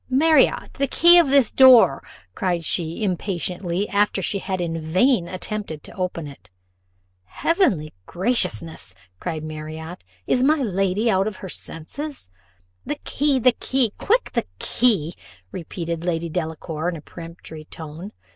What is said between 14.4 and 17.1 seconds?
key," repeated Lady Delacour, in a